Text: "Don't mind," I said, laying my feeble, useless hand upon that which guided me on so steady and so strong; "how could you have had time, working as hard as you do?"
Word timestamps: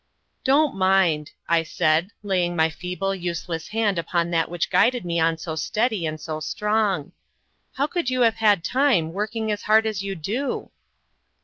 "Don't 0.43 0.75
mind," 0.75 1.29
I 1.47 1.61
said, 1.61 2.09
laying 2.23 2.55
my 2.55 2.71
feeble, 2.71 3.13
useless 3.13 3.67
hand 3.67 3.99
upon 3.99 4.31
that 4.31 4.49
which 4.49 4.71
guided 4.71 5.05
me 5.05 5.19
on 5.19 5.37
so 5.37 5.55
steady 5.55 6.07
and 6.07 6.19
so 6.19 6.39
strong; 6.39 7.11
"how 7.73 7.85
could 7.85 8.09
you 8.09 8.21
have 8.21 8.37
had 8.37 8.63
time, 8.63 9.13
working 9.13 9.51
as 9.51 9.61
hard 9.61 9.85
as 9.85 10.01
you 10.01 10.15
do?" 10.15 10.71